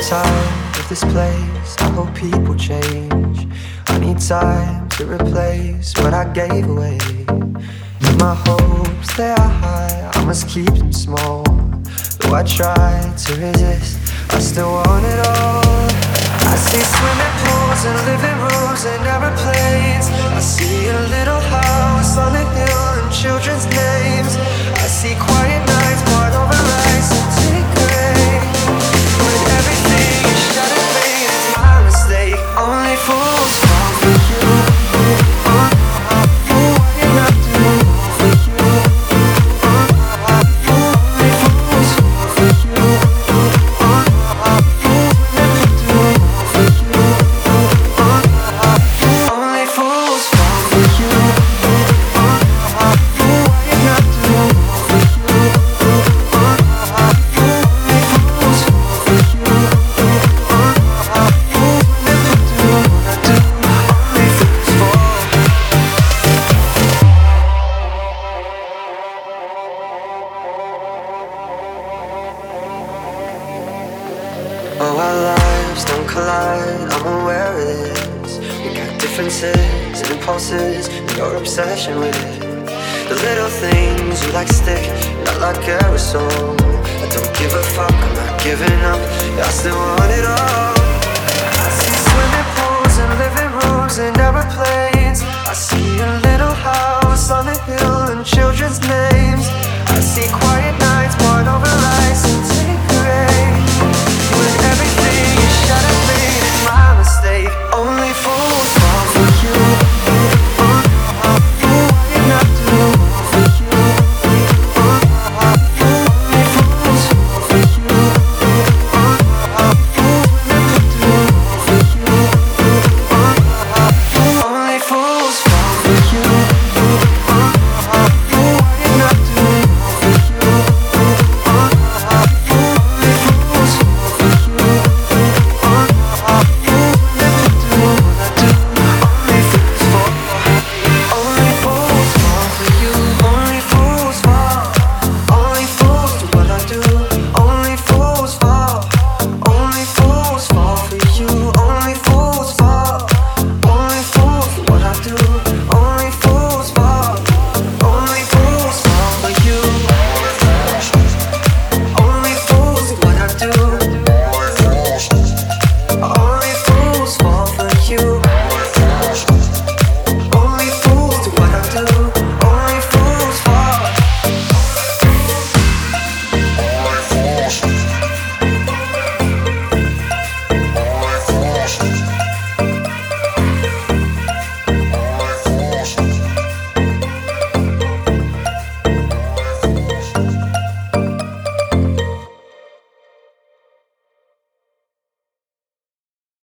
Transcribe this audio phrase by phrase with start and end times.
[0.00, 1.76] this place.
[1.78, 3.46] I hope people change.
[3.86, 6.98] I need time to replace what I gave away.
[8.18, 10.10] My hopes, they are high.
[10.14, 11.42] I must keep them small.
[12.18, 13.98] Though I try to resist,
[14.32, 15.90] I still want it all.
[16.48, 19.19] I see swimming pools and living rooms and aeroplanes.
[75.10, 77.66] Our lives don't collide, I'm aware of
[78.22, 78.38] this.
[78.62, 82.18] We got differences and impulses and your obsession with
[83.10, 84.86] the little things you like stick,
[85.24, 86.54] not like aerosol.
[87.02, 89.02] I don't give a fuck, I'm not giving up,
[89.46, 90.74] I still want it all.
[91.64, 94.29] I see swimming pools and living rooms and aeroplanes.